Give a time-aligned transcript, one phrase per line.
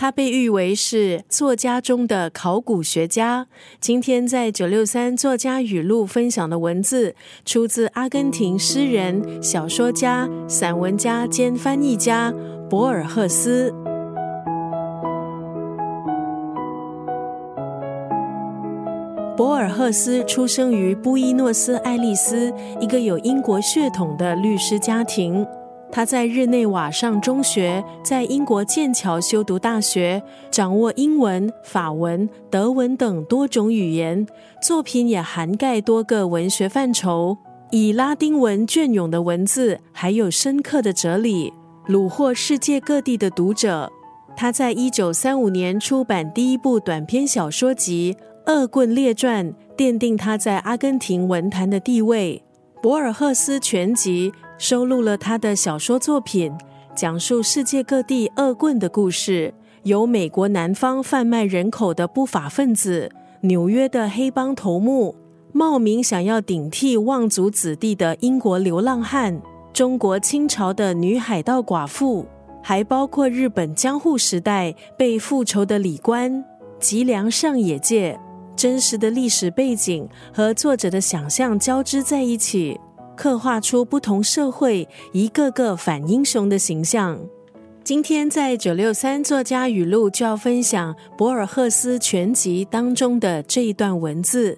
[0.00, 3.48] 他被誉为是作家中的考古学家。
[3.80, 12.32] 今天在九六三作家语录分享的文字，出自阿根廷诗人、小说家、散文家兼翻译家
[12.70, 13.74] 博尔赫斯。
[19.36, 25.44] 博尔赫斯出生于布宜诺斯艾利斯，一个有英国血统的律师家庭。
[25.90, 34.26] 他在日内瓦上中学，在英国剑桥修读大学，掌握英文、法文、德文等多种语言，
[34.62, 37.36] 作品也涵盖多个文学范畴。
[37.70, 41.52] 以拉丁文隽永的文字，还有深刻的哲理，
[41.88, 43.90] 虏获世界各地的读者。
[44.36, 48.16] 他在一九三五年出版第一部短篇小说集
[48.52, 52.42] 《恶棍列传》，奠定他在阿根廷文坛的地位。
[52.80, 54.32] 博尔赫斯全集。
[54.58, 56.52] 收录了他的小说作品，
[56.94, 63.08] 讲述世界各地恶棍的故事，有美国南方贩卖人口的不法分子，
[63.42, 65.14] 纽约的黑帮头目，
[65.52, 69.40] 冒名想要顶替望族子弟的英国流浪汉，
[69.72, 72.26] 中国清朝的女海盗寡妇，
[72.60, 76.44] 还包括日本江户时代被复仇的李官，
[76.80, 78.18] 吉良上野介，
[78.56, 82.80] 真实的历史背景和作者的想象交织在一起。
[83.18, 87.18] 刻画出不同社会一个个反英雄的形象。
[87.82, 94.56] 今天在九六三作家语录就要分享博尔赫斯全集当中的这一段文字：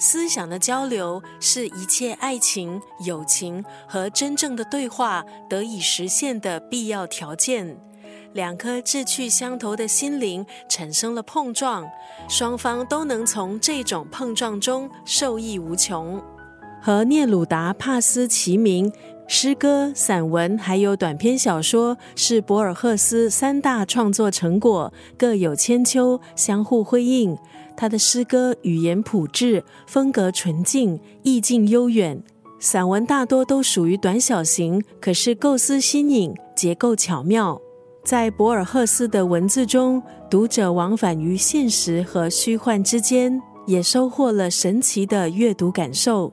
[0.00, 7.78] 思想的交流是一切爱情、友情和真正的对话得以实现的必要条件。
[8.32, 11.86] 两颗志趣相投的心灵产生了碰撞，
[12.28, 16.20] 双方都能从这种碰撞中受益无穷。
[16.86, 18.92] 和聂鲁达·帕斯齐名，
[19.26, 27.36] 诗歌、散文还有短篇小说是博尔赫斯三大创作成果，各有千秋，相互辉映。
[27.76, 32.18] 他的诗歌语言朴质，风格纯净，意境悠远；
[32.60, 37.60] 散文大多都属于短小型，可是构思新颖，结构巧妙。
[38.04, 40.00] 在博尔赫斯的文字中，
[40.30, 46.32] 读者往返于现实和虚幻之间，也收获了神奇的阅读感受。